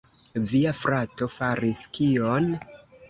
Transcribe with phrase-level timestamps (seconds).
[0.53, 2.49] Via frato faris kion?